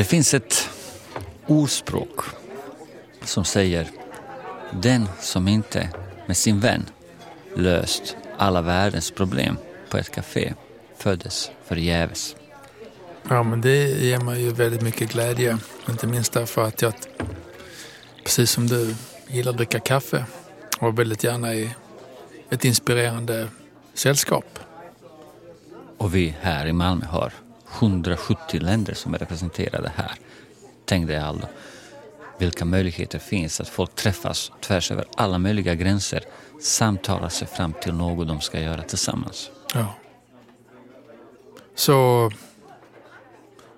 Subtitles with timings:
[0.00, 0.70] Det finns ett
[1.46, 2.20] ordspråk
[3.24, 3.88] som säger
[4.72, 5.88] den som inte
[6.26, 6.86] med sin vän
[7.56, 9.56] löst alla världens problem
[9.90, 10.54] på ett café
[10.96, 12.36] föddes förgäves.
[13.28, 15.58] Ja, men det ger mig ju väldigt mycket glädje.
[15.88, 16.94] Inte minst därför att jag,
[18.24, 18.94] precis som du,
[19.28, 20.24] gillar att dricka kaffe
[20.78, 21.70] och väldigt gärna i
[22.50, 23.48] ett inspirerande
[23.94, 24.58] sällskap.
[25.98, 27.32] Och vi här i Malmö har
[27.78, 30.12] 170 länder som är representerade här.
[30.84, 31.46] Tänk dig Aldo,
[32.38, 36.24] vilka möjligheter finns att folk träffas tvärs över alla möjliga gränser,
[36.60, 39.50] samtalar sig fram till något de ska göra tillsammans.
[39.74, 39.94] Ja.
[41.74, 42.30] Så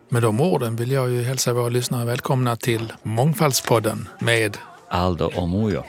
[0.09, 5.48] med de orden vill jag ju hälsa våra lyssnare välkomna till Mångfaldspodden med Aldo och
[5.48, 5.84] Mojo.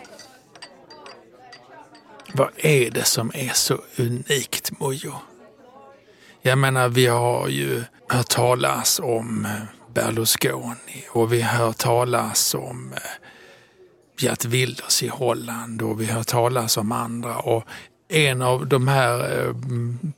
[2.34, 5.14] Vad är det som är så unikt Mojo?
[6.46, 9.52] Jag menar, vi har ju hört talas om eh,
[9.94, 13.00] Berlusconi och vi har hört talas om eh,
[14.20, 17.38] Gert Wilders i Holland och vi har hört talas om andra.
[17.38, 17.64] Och
[18.10, 19.56] en av de här eh,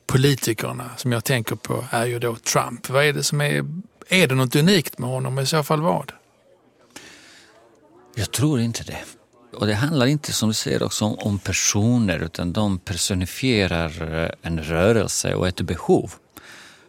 [0.06, 2.88] politikerna som jag tänker på är ju då Trump.
[2.88, 3.64] Vad är det som är,
[4.08, 6.12] är det något unikt med honom i så fall vad?
[8.14, 9.15] Jag tror inte det.
[9.56, 14.30] Och det handlar inte som du säger också om, om personer utan de personifierar eh,
[14.42, 16.12] en rörelse och ett behov.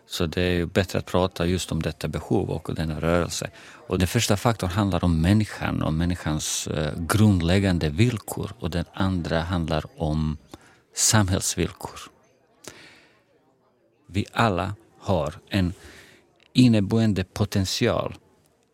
[0.07, 3.49] Så det är bättre att prata just om detta behov och denna rörelse.
[3.87, 9.41] Och den första faktorn handlar om människan och människans eh, grundläggande villkor och den andra
[9.41, 10.37] handlar om
[10.95, 11.99] samhällsvillkor.
[14.07, 15.73] Vi alla har en
[16.53, 18.15] inneboende potential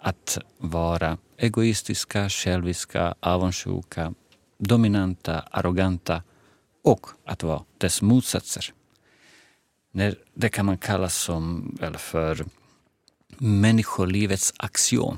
[0.03, 4.13] att vara egoistiska, själviska, avundsjuka,
[4.57, 6.23] dominanta, arroganta
[6.83, 8.73] och att vara dess motsatser.
[10.33, 12.45] Det kan man kalla som, eller för
[13.37, 15.17] människolivets axiom.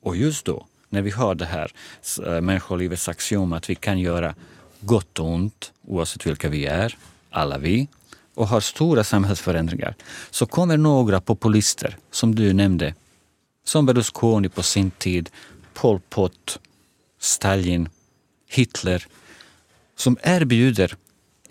[0.00, 1.72] Och just då, när vi har det här
[2.26, 4.34] eh, människolivets axiom att vi kan göra
[4.80, 6.98] gott och ont oavsett vilka vi är,
[7.30, 7.88] alla vi,
[8.34, 9.94] och har stora samhällsförändringar,
[10.30, 12.94] så kommer några populister, som du nämnde,
[13.68, 15.30] som Berlusconi på sin tid,
[15.74, 16.58] Pol Pot,
[17.18, 17.88] Stalin,
[18.48, 19.06] Hitler,
[19.96, 20.96] som erbjuder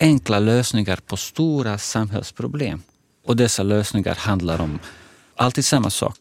[0.00, 2.82] enkla lösningar på stora samhällsproblem.
[3.24, 4.78] Och dessa lösningar handlar om
[5.36, 6.16] alltid samma sak.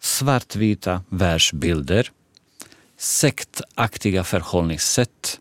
[0.00, 2.12] Svartvita världsbilder,
[2.96, 5.40] sektaktiga förhållningssätt,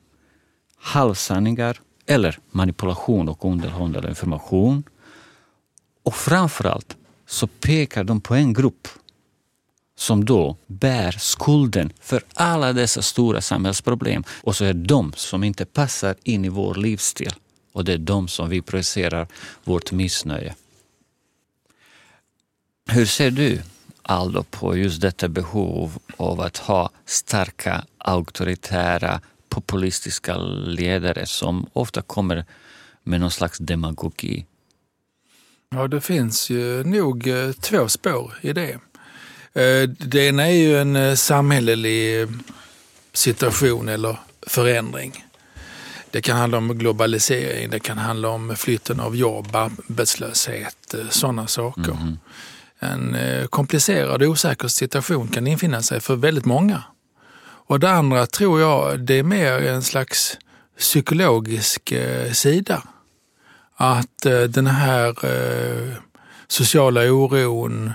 [0.78, 4.84] halvsanningar eller manipulation och underhållande information.
[6.04, 8.88] Och framförallt så pekar de på en grupp
[9.98, 14.24] som då bär skulden för alla dessa stora samhällsproblem.
[14.44, 17.34] Och så är det de som inte passar in i vår livsstil.
[17.72, 19.28] Och det är de som vi projicerar
[19.64, 20.56] vårt missnöje.
[22.90, 23.62] Hur ser du,
[24.02, 32.46] Aldo, på just detta behov av att ha starka, auktoritära, populistiska ledare som ofta kommer
[33.04, 34.46] med någon slags demagogi?
[35.70, 38.80] Ja, det finns ju nog eh, två spår i det.
[39.58, 42.28] Eh, det ena är ju en eh, samhällelig
[43.14, 45.26] situation eller förändring.
[46.12, 51.92] Det kan handla om globalisering, det kan handla om flytten av jobb, arbetslöshet, sådana saker.
[51.92, 52.18] Mm.
[52.80, 56.84] En komplicerad och osäker situation kan infinna sig för väldigt många.
[57.40, 60.38] Och det andra tror jag, det är mer en slags
[60.80, 61.94] psykologisk
[62.34, 62.84] sida.
[63.76, 65.16] Att den här
[66.48, 67.94] sociala oron,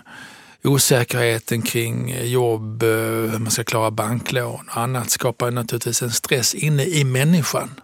[0.64, 6.10] osäkerheten kring eh, jobb, eh, hur man ska klara banklån och annat skapar naturligtvis en
[6.10, 7.80] stress inne i människan.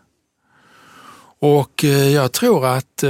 [1.41, 3.05] Och eh, jag tror att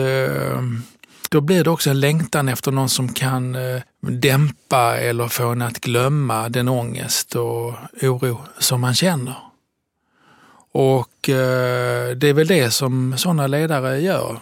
[1.30, 3.56] då blir det också en längtan efter någon som kan
[4.00, 9.36] dämpa eller få en att glömma den ångest och oro som man känner.
[10.72, 11.14] Och
[12.16, 14.40] det är väl det som sådana ledare gör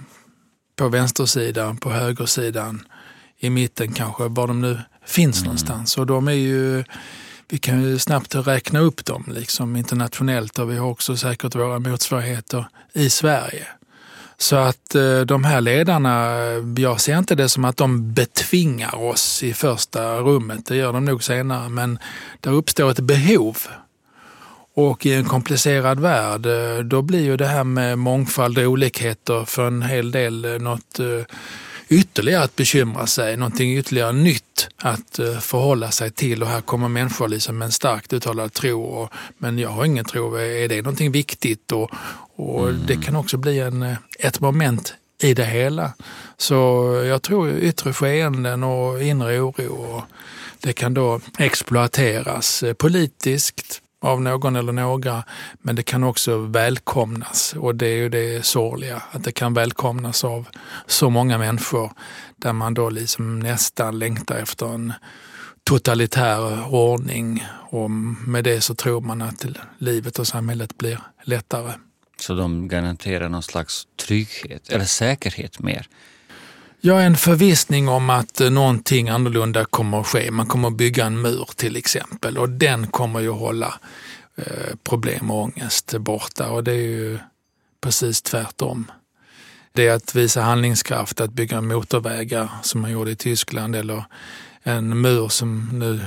[0.77, 2.83] på vänstersidan, på högersidan,
[3.39, 5.45] i mitten kanske, var de nu finns mm.
[5.45, 5.99] någonstans.
[5.99, 6.85] Och de är ju,
[7.49, 11.79] vi kan ju snabbt räkna upp dem liksom internationellt och vi har också säkert våra
[11.79, 13.67] motsvarigheter i Sverige.
[14.39, 16.37] Så att eh, de här ledarna,
[16.77, 21.05] jag ser inte det som att de betvingar oss i första rummet, det gör de
[21.05, 21.99] nog senare, men
[22.41, 23.59] det uppstår ett behov.
[24.75, 29.45] Och i en komplicerad värld, eh, då blir ju det här med mångfald och olikheter
[29.45, 31.01] för en hel del eh, något
[31.89, 36.89] ytterligare att bekymra sig, någonting ytterligare nytt att eh, förhålla sig till och här kommer
[36.89, 38.83] människor liksom med en starkt uttalad tro.
[38.83, 41.73] Och, men jag har ingen tro, är det någonting viktigt?
[41.73, 41.91] Och,
[42.37, 42.87] och mm.
[42.87, 45.93] Det kan också bli en, eh, ett moment i det hela.
[46.37, 46.55] Så
[47.07, 50.03] jag tror yttre skeenden och inre oro och
[50.61, 55.25] det kan då exploateras eh, politiskt av någon eller några,
[55.63, 60.25] men det kan också välkomnas och det är ju det sorgliga, att det kan välkomnas
[60.25, 60.49] av
[60.87, 61.93] så många människor
[62.37, 64.93] där man då liksom nästan längtar efter en
[65.65, 69.47] totalitär ordning och med det så tror man att
[69.79, 71.73] livet och samhället blir lättare.
[72.21, 75.87] Så de garanterar någon slags trygghet eller säkerhet mer?
[76.87, 80.31] Ja, en förvissning om att eh, någonting annorlunda kommer att ske.
[80.31, 83.75] Man kommer att bygga en mur till exempel och den kommer ju hålla
[84.37, 87.19] eh, problem och ångest borta och det är ju
[87.81, 88.91] precis tvärtom.
[89.73, 94.05] Det är att visa handlingskraft, att bygga motorvägar som man gjorde i Tyskland eller
[94.63, 96.01] en mur som nu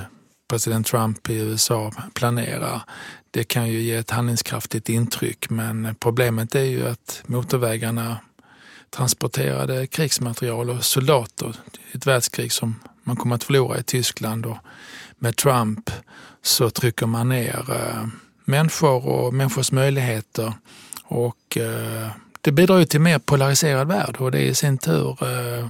[0.49, 2.81] president Trump i USA planerar.
[3.31, 8.17] Det kan ju ge ett handlingskraftigt intryck men problemet är ju att motorvägarna
[8.89, 11.55] transporterade krigsmaterial och soldater
[11.93, 14.45] i ett världskrig som man kommer att förlora i Tyskland.
[14.45, 14.57] Och
[15.17, 15.91] med Trump
[16.41, 18.07] så trycker man ner eh,
[18.45, 20.53] människor och människors möjligheter.
[21.03, 22.09] Och eh,
[22.41, 25.67] det bidrar ju till en mer polariserad värld och det i sin tur eh,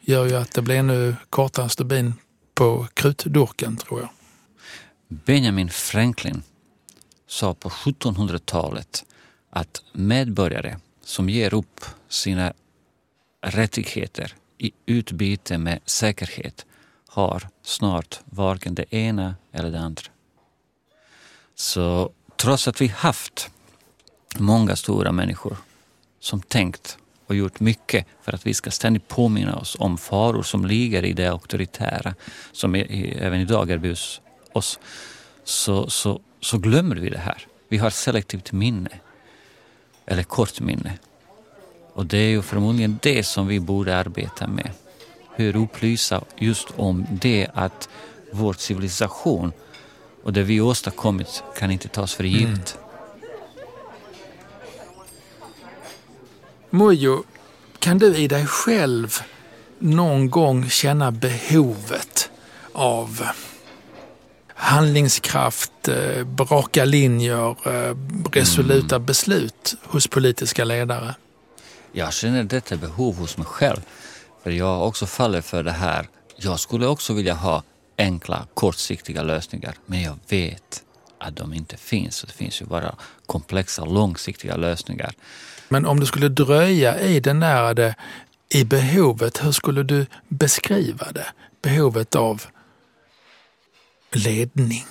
[0.00, 2.14] gör ju att det blir ännu kortare stubin
[2.54, 4.08] på krutdurken tror jag.
[5.08, 6.42] Benjamin Franklin
[7.26, 9.04] sa på 1700-talet
[9.50, 12.52] att medborgare som ger upp sina
[13.40, 16.66] rättigheter i utbyte med säkerhet
[17.08, 20.02] har snart varken det ena eller det andra.
[21.54, 23.50] Så trots att vi haft
[24.38, 25.56] många stora människor
[26.20, 30.66] som tänkt och gjort mycket för att vi ska ständigt påminna oss om faror som
[30.66, 32.14] ligger i det auktoritära
[32.52, 34.20] som även idag erbjuds
[34.52, 34.78] oss,
[35.44, 37.46] så, så, så glömmer vi det här.
[37.68, 38.90] Vi har selektivt minne,
[40.06, 40.98] eller kort minne.
[41.92, 44.70] Och det är ju förmodligen det som vi borde arbeta med.
[45.34, 47.88] Hur upplysa just om det att
[48.32, 49.52] vår civilisation
[50.22, 52.78] och det vi åstadkommit kan inte tas för givet.
[52.78, 52.84] Mm.
[56.70, 57.24] Mojo,
[57.78, 59.18] kan du i dig själv
[59.78, 62.30] någon gång känna behovet
[62.72, 63.22] av
[64.54, 67.96] handlingskraft, eh, raka linjer, eh,
[68.32, 69.06] resoluta mm.
[69.06, 71.14] beslut hos politiska ledare?
[71.92, 73.80] Jag känner detta behov hos mig själv.
[74.42, 76.08] För jag också faller för det här.
[76.36, 77.62] Jag skulle också vilja ha
[77.98, 79.74] enkla, kortsiktiga lösningar.
[79.86, 80.82] Men jag vet
[81.18, 82.22] att de inte finns.
[82.22, 82.94] Det finns ju bara
[83.26, 85.12] komplexa, långsiktiga lösningar.
[85.68, 87.94] Men om du skulle dröja i den där
[88.48, 91.26] i behovet, hur skulle du beskriva det?
[91.62, 92.42] Behovet av
[94.16, 94.86] ledning?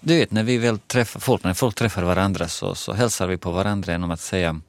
[0.00, 3.36] Du vet, när vi väl träffar folk, när folk träffar varandra så, så hälsar vi
[3.36, 4.60] på varandra genom att säga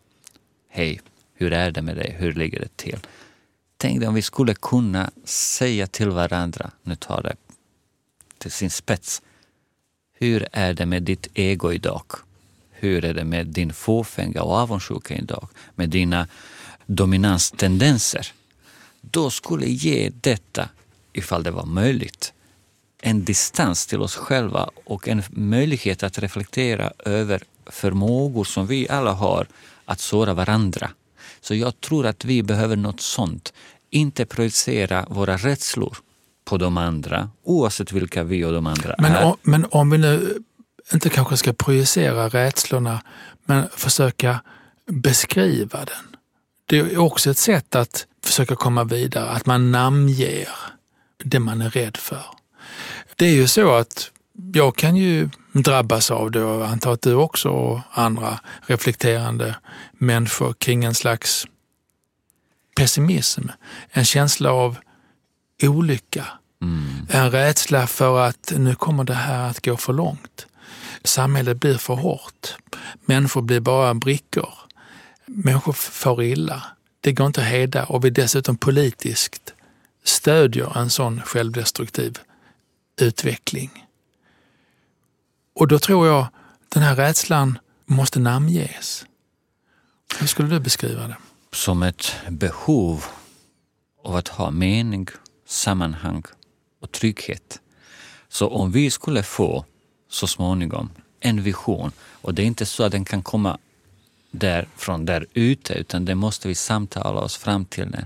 [0.70, 1.02] Hej,
[1.34, 2.16] hur är det med dig?
[2.20, 3.00] Hur ligger det till?
[3.78, 7.36] Tänk dig om vi skulle kunna säga till varandra, nu tar det
[8.38, 9.22] till sin spets.
[10.14, 12.06] Hur är det med ditt ego idag?
[12.72, 15.48] Hur är det med din fåfänga och avundsjuka idag?
[15.76, 16.28] Med dina
[16.86, 18.34] dominanstendenser?
[19.02, 20.70] Då skulle ge detta,
[21.18, 22.34] ifall det var möjligt,
[23.02, 29.12] en distans till oss själva och en möjlighet att reflektera över förmågor som vi alla
[29.12, 29.48] har
[29.86, 30.90] att såra varandra.
[31.42, 33.54] Så jag tror att vi behöver något sånt.
[33.90, 35.98] Inte projicera våra rädslor
[36.46, 39.24] på de andra, oavsett vilka vi och de andra men är.
[39.24, 40.44] Om, men om vi nu
[40.94, 43.02] inte kanske ska projicera rädslorna,
[43.46, 44.42] men försöka
[44.86, 46.18] beskriva den.
[46.66, 50.50] Det är också ett sätt att försöka komma vidare, att man namnger
[51.24, 52.26] det man är rädd för.
[53.16, 54.12] Det är ju så att
[54.54, 59.56] jag kan ju drabbas av det och antar att du också och andra reflekterande
[59.92, 61.46] människor kring en slags
[62.76, 63.42] pessimism,
[63.90, 64.78] en känsla av
[65.64, 66.26] olycka,
[66.62, 67.08] mm.
[67.10, 70.48] en rädsla för att nu kommer det här att gå för långt.
[71.04, 72.56] Samhället blir för hårt.
[73.06, 74.54] Människor blir bara brickor.
[75.26, 76.64] Människor får illa.
[77.02, 79.54] Det går inte att hejda och vi dessutom politiskt
[80.08, 82.20] stödjer en sån självdestruktiv
[83.02, 83.86] utveckling.
[85.56, 86.28] Och då tror jag
[86.70, 89.06] den här rädslan måste namnges.
[90.20, 91.18] Hur skulle du beskriva det?
[91.52, 93.06] Som ett behov
[94.04, 95.08] av att ha mening,
[95.46, 96.24] sammanhang
[96.82, 97.62] och trygghet.
[98.30, 99.66] Så om vi skulle få
[100.10, 103.58] så småningom en vision och det är inte så att den kan komma
[104.32, 108.06] där, från där ute utan det måste vi samtala oss fram till den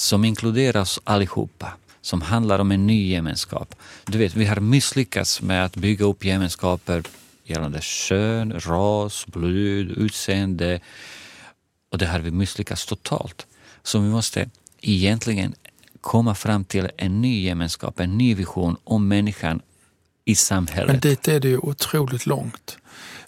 [0.00, 3.74] som inkluderar oss allihopa som handlar om en ny gemenskap.
[4.06, 7.02] Du vet, vi har misslyckats med att bygga upp gemenskaper
[7.44, 10.80] gällande kön, ras, blod, utseende
[11.90, 13.46] och det har vi misslyckats totalt.
[13.82, 15.54] Så vi måste egentligen
[16.00, 19.60] komma fram till en ny gemenskap, en ny vision om människan
[20.24, 20.90] i samhället.
[20.90, 22.78] Men dit är det ju otroligt långt.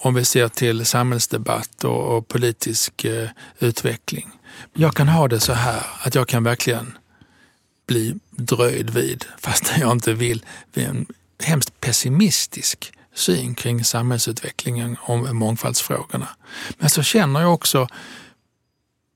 [0.05, 3.29] Om vi ser till samhällsdebatt och, och politisk eh,
[3.59, 4.31] utveckling.
[4.73, 6.99] Jag kan ha det så här att jag kan verkligen
[7.87, 11.07] bli dröjd vid, fast jag inte vill, vid en
[11.43, 16.29] hemskt pessimistisk syn kring samhällsutvecklingen om mångfaldsfrågorna.
[16.79, 17.89] Men så känner jag också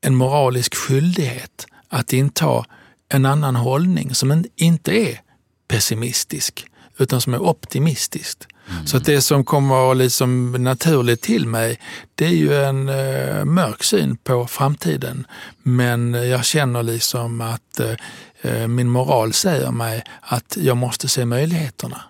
[0.00, 2.64] en moralisk skyldighet att inta
[3.08, 5.20] en annan hållning som inte är
[5.68, 6.66] pessimistisk
[6.98, 8.44] utan som är optimistisk.
[8.70, 8.86] Mm.
[8.86, 11.80] Så att det som kommer liksom naturligt till mig,
[12.14, 15.26] det är ju en eh, mörk syn på framtiden.
[15.62, 17.94] Men jag känner liksom att eh,
[18.42, 22.00] eh min moral säger mig att jag måste se möjligheterna.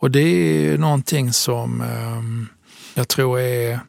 [0.00, 2.48] Och det är någonting som eh,
[2.94, 3.80] jag tror är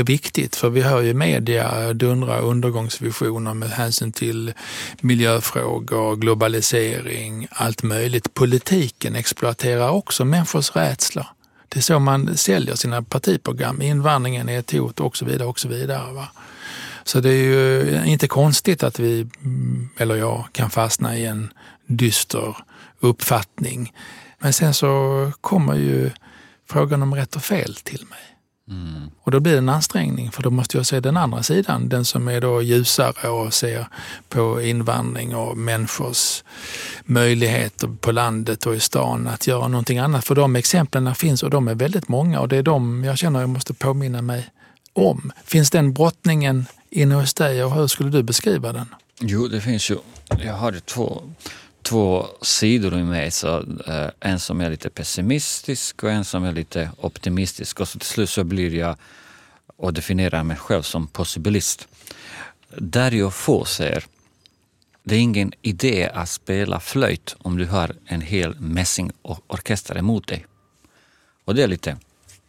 [0.00, 4.52] är viktigt för vi hör ju media dundra undergångsvisioner med hänsyn till
[5.00, 8.34] miljöfrågor, globalisering, allt möjligt.
[8.34, 11.26] Politiken exploaterar också människors rädsla.
[11.68, 13.82] Det är så man säljer sina partiprogram.
[13.82, 15.48] Invandringen är ett hot och så vidare.
[15.48, 16.28] Och så vidare va?
[17.04, 21.52] Så det är ju inte konstigt att vi, mm, eller jag, kan fastna i en
[21.86, 22.56] dyster
[23.00, 23.92] uppfattning.
[24.38, 26.10] Men sen så kommer ju
[26.70, 28.33] frågan om rätt och fel till mig.
[28.70, 29.10] Mm.
[29.20, 32.04] Och då blir det en ansträngning för då måste jag se den andra sidan, den
[32.04, 33.88] som är då ljusare och ser
[34.28, 36.44] på invandring och människors
[37.04, 40.24] möjligheter på landet och i stan att göra någonting annat.
[40.24, 43.40] För de exemplen finns och de är väldigt många och det är de jag känner
[43.40, 44.50] jag måste påminna mig
[44.92, 45.32] om.
[45.44, 48.86] Finns den brottningen inne hos dig och hur skulle du beskriva den?
[49.20, 49.96] Jo, det finns ju.
[50.44, 51.22] Jag hade två
[51.84, 53.30] två sidor i mig.
[53.30, 57.80] Så, eh, en som är lite pessimistisk och en som är lite optimistisk.
[57.80, 58.96] Och så till slut så blir jag
[59.76, 61.88] och definierar mig själv som possibilist.
[62.76, 64.04] Där jag får ser,
[65.02, 70.46] det är ingen idé att spela flöjt om du har en hel mässingorkester emot dig.
[71.44, 71.96] Och det är lite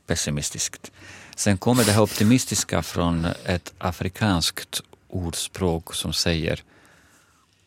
[0.07, 0.91] pessimistiskt.
[1.35, 6.63] Sen kommer det här optimistiska från ett afrikanskt ordspråk som säger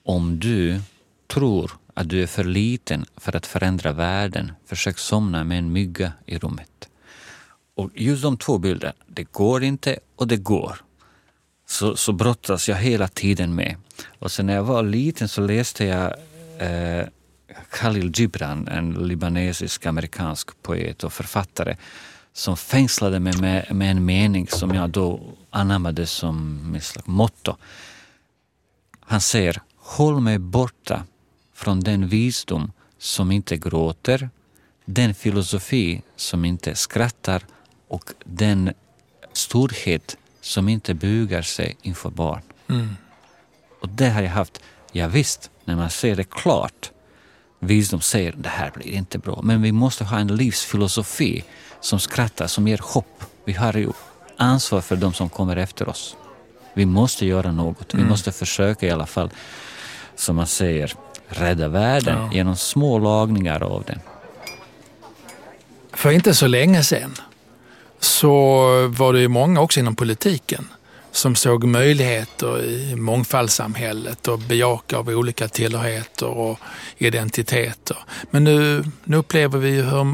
[0.03, 0.81] om du
[1.29, 6.13] tror att du är för liten för att förändra världen, försök somna med en mygga
[6.27, 6.89] i rummet.
[7.75, 10.77] Och just de två bilderna, det går inte och det går.
[11.67, 13.77] Så, så brottas jag hela tiden med.
[14.19, 16.15] Och sen när jag var liten så läste jag
[16.59, 17.07] eh,
[17.71, 21.77] Khalil Gibran, en libanesisk amerikansk poet och författare
[22.33, 25.21] som fängslade mig med, med en mening som jag då
[25.51, 27.57] anammade som mitt motto.
[29.01, 31.05] Han säger, håll mig borta
[31.59, 34.31] från den visdom som inte gråter,
[34.85, 37.43] den filosofi som inte skrattar
[37.89, 38.73] och den
[39.33, 42.43] storhet som inte bugar sig inför barn.
[42.69, 42.97] Mm.
[43.81, 44.61] Och det har jag haft.
[44.93, 46.91] Ja, visst, när man ser det klart,
[47.59, 51.45] visdom säger det här blir inte bra, men vi måste ha en livsfilosofi
[51.81, 53.25] som skrattar, som ger hopp.
[53.45, 53.93] Vi har ju
[54.37, 56.17] ansvar för de som kommer efter oss.
[56.75, 57.95] Vi måste göra något.
[57.95, 58.11] Vi mm.
[58.11, 59.31] måste försöka i alla fall,
[60.17, 60.95] som man säger,
[61.29, 62.31] rädda världen ja.
[62.33, 64.01] genom små lagningar av den.
[65.93, 67.15] För inte så länge sedan
[68.01, 68.29] så
[68.89, 70.69] var det ju många också inom politiken
[71.13, 76.59] som såg möjligheter i mångfaldssamhället och bejaka av olika tillhörigheter och
[76.99, 77.97] identiteter.
[78.31, 80.07] Men nu, nu upplever vi hur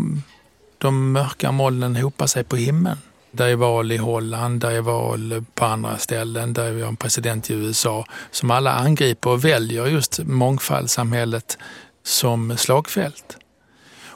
[0.79, 2.99] de mörka molnen hopar sig på himlen.
[3.37, 6.97] Det är val i Holland, det är val på andra ställen, där vi har en
[6.97, 11.59] president i USA som alla angriper och väljer just mångfaldssamhället
[12.03, 13.37] som slagfält.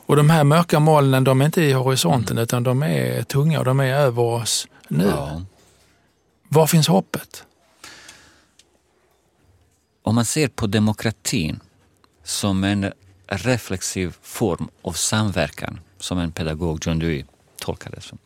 [0.08, 2.42] Och de här mörka molnen, de är inte i horisonten mm.
[2.42, 5.04] utan de är tunga och de är över oss nu.
[5.04, 5.42] Ja.
[6.48, 7.44] Var finns hoppet?
[10.02, 11.60] Om man ser på demokratin
[12.24, 12.92] som en
[13.26, 17.24] reflexiv form av samverkan, som en pedagog John Dewey
[17.56, 18.18] tolkar det som,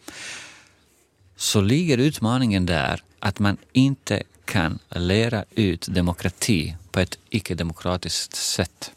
[1.43, 8.93] så ligger utmaningen där att man inte kan lära ut demokrati på ett icke-demokratiskt sätt.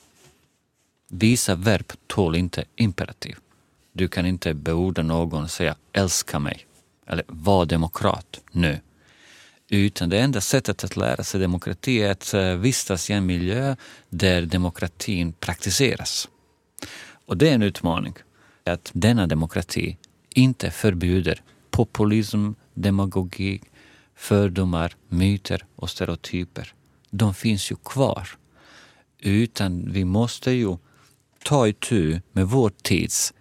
[1.09, 3.35] Vissa verb tål inte imperativ.
[3.93, 6.65] Du kan inte beordra någon och säga älska mig
[7.07, 8.79] eller var demokrat nu.
[9.69, 13.75] Utan det enda sättet att lära sig demokrati är att eh, vistas i en miljö
[14.09, 16.29] där demokratin praktiseras.
[17.25, 18.13] Och det är en utmaning.
[18.63, 19.97] Att denna demokrati
[20.29, 21.41] inte förbjuder
[21.75, 23.61] populism, demagogi,
[24.15, 26.73] fördomar, myter och stereotyper.
[27.09, 28.29] De finns ju kvar.
[29.19, 30.77] Utan vi måste ju
[31.43, 33.33] ta itu med vår tids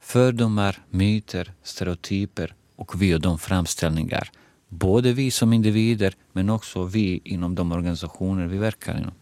[0.00, 4.30] fördomar, myter, stereotyper och vi och de framställningar.
[4.68, 9.14] Både vi som individer men också vi inom de organisationer vi verkar inom.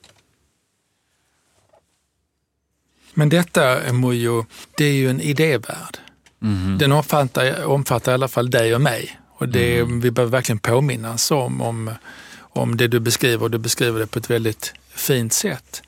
[3.14, 4.46] Men detta, Mujo,
[4.76, 5.98] det är ju en idévärld.
[6.42, 6.78] Mm.
[6.78, 9.20] Den omfattar, omfattar i alla fall dig och mig.
[9.38, 10.00] Och det, mm.
[10.00, 11.90] Vi behöver verkligen påminnas om, om,
[12.38, 15.82] om det du beskriver och du beskriver det på ett väldigt fint sätt.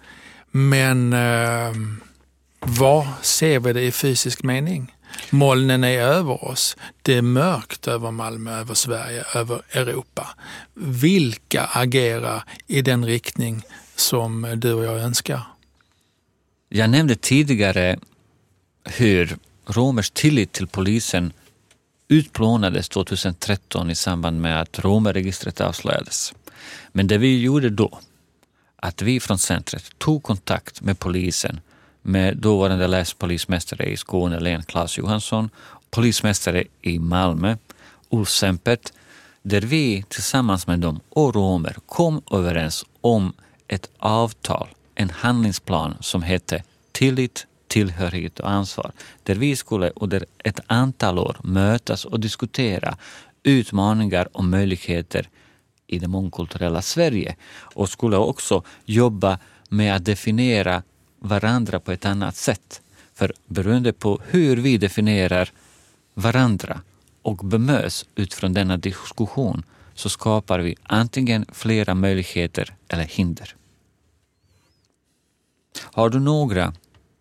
[0.51, 1.73] Men eh,
[2.61, 4.95] var ser vi det i fysisk mening?
[5.31, 6.77] Molnen är över oss.
[7.03, 10.29] Det är mörkt över Malmö, över Sverige, över Europa.
[10.75, 13.63] Vilka agerar i den riktning
[13.97, 15.41] som du och jag önskar?
[16.69, 17.99] Jag nämnde tidigare
[18.85, 19.37] hur
[19.69, 21.33] romers tillit till polisen
[22.09, 26.35] utplånades 2013 i samband med att romerregistret avslöjades.
[26.93, 27.99] Men det vi gjorde då,
[28.77, 31.61] att vi från centret tog kontakt med polisen,
[32.03, 35.51] med dåvarande länspolismästare i Skåne län, Claes Johansson,
[35.91, 37.57] polismästare i Malmö,
[38.11, 38.93] Ulf Sempert,
[39.43, 43.33] där vi tillsammans med dem och romer kom överens om
[43.69, 50.61] ett avtal, en handlingsplan som hette Tillit, tillhörighet och ansvar, där vi skulle under ett
[50.67, 52.97] antal år mötas och diskutera
[53.43, 55.29] utmaningar och möjligheter
[55.87, 57.37] i det mångkulturella Sverige
[57.75, 60.83] och skulle också jobba med att definiera
[61.19, 62.83] varandra på ett annat sätt.
[63.15, 65.53] För beroende på hur vi definierar
[66.15, 66.81] varandra
[67.23, 69.63] och bemöts utifrån denna diskussion
[69.95, 73.55] så skapar vi antingen flera möjligheter eller hinder.
[75.83, 76.73] Har du några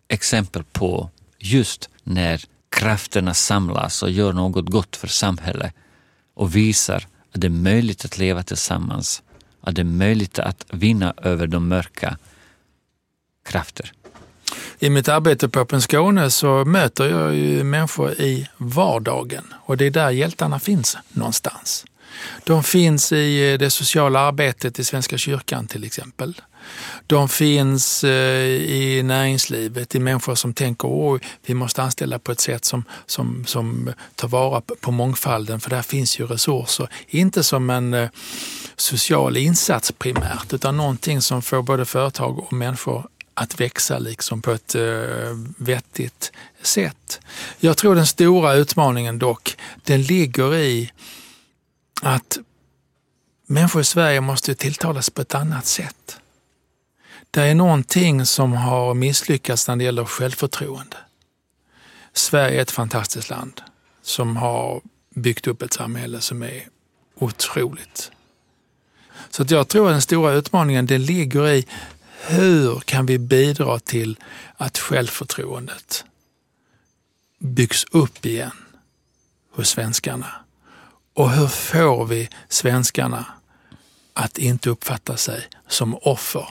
[0.08, 5.74] exempel på just när krafterna samlas och gör något gott för samhället
[6.34, 9.22] och visar att det är möjligt att leva tillsammans,
[9.60, 12.18] att det är möjligt att vinna över de mörka
[13.44, 13.92] krafter.
[14.78, 19.84] I mitt arbete på Öppen Skåne så möter jag ju människor i vardagen och det
[19.84, 21.84] är där hjältarna finns någonstans.
[22.44, 26.40] De finns i det sociala arbetet i Svenska kyrkan till exempel.
[27.06, 32.40] De finns eh, i näringslivet, i människor som tänker att vi måste anställa på ett
[32.40, 36.88] sätt som, som, som tar vara på mångfalden för där finns ju resurser.
[37.06, 38.08] Inte som en eh,
[38.76, 44.52] social insats primärt utan någonting som får både företag och människor att växa liksom på
[44.52, 44.82] ett eh,
[45.56, 47.20] vettigt sätt.
[47.58, 50.92] Jag tror den stora utmaningen dock, den ligger i
[52.02, 52.38] att
[53.46, 56.20] människor i Sverige måste tilltalas på ett annat sätt.
[57.30, 60.96] Det är någonting som har misslyckats när det gäller självförtroende.
[62.12, 63.60] Sverige är ett fantastiskt land
[64.02, 64.80] som har
[65.14, 66.68] byggt upp ett samhälle som är
[67.14, 68.10] otroligt.
[69.30, 71.66] Så att jag tror att den stora utmaningen det ligger i
[72.26, 74.18] hur kan vi bidra till
[74.56, 76.04] att självförtroendet
[77.38, 78.50] byggs upp igen
[79.52, 80.30] hos svenskarna?
[81.14, 83.26] Och hur får vi svenskarna
[84.12, 86.48] att inte uppfatta sig som offer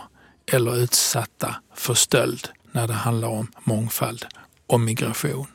[0.52, 4.26] eller utsatta för stöld när det handlar om mångfald
[4.68, 5.48] och migration.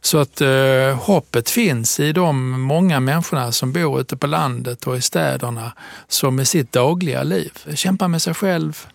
[0.00, 4.96] Så att eh, hoppet finns i de många människorna som bor ute på landet och
[4.96, 5.72] i städerna
[6.08, 8.86] som i sitt dagliga liv kämpar med sig själv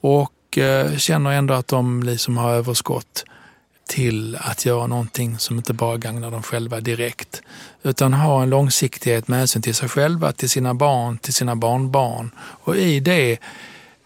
[0.00, 3.24] och eh, känner ändå att de liksom har överskott
[3.88, 7.42] till att göra någonting som inte bara gagnar dem själva direkt,
[7.82, 12.30] utan ha en långsiktighet med hänsyn till sig själva, till sina barn, till sina barnbarn
[12.38, 13.38] och i det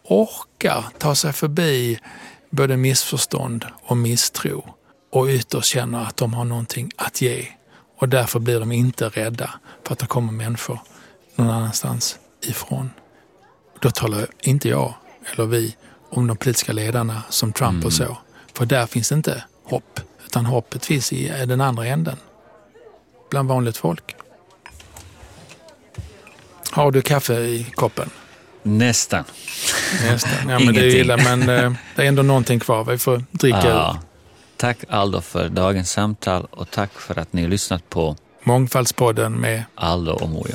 [0.04, 1.98] orkar ta sig förbi
[2.50, 4.74] både missförstånd och misstro
[5.12, 7.46] och ytterst känner att de har någonting att ge.
[7.98, 9.50] Och därför blir de inte rädda
[9.84, 10.78] för att det kommer människor
[11.34, 12.90] någon annanstans ifrån.
[13.80, 14.94] Då talar inte jag
[15.32, 15.76] eller vi
[16.10, 17.86] om de politiska ledarna som Trump mm.
[17.86, 18.16] och så.
[18.52, 22.16] För där finns inte hopp, utan hoppet finns i den andra änden.
[23.30, 24.16] Bland vanligt folk.
[26.70, 28.10] Har du kaffe i koppen?
[28.62, 29.24] Nästan.
[30.10, 30.48] Nästan.
[30.48, 32.84] Ja, men det är illa, men eh, det är ändå någonting kvar.
[32.84, 33.98] Vi får dricka ja.
[34.56, 39.64] Tack Aldo för dagens samtal och tack för att ni har lyssnat på Mångfaldspodden med
[39.74, 40.54] Aldo och Mojo.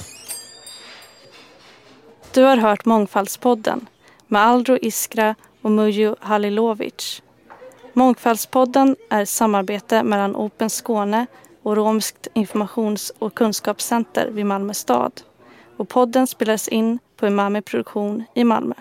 [2.34, 3.88] Du har hört Mångfaldspodden
[4.28, 7.22] med Aldo Iskra och Mujo Halilovic.
[7.94, 11.26] Mångfaldspodden är ett samarbete mellan Open Skåne
[11.64, 15.12] och Romskt informations och kunskapscenter vid Malmö stad.
[15.78, 18.76] Och podden spelades in på Umami Produktion i Malmö.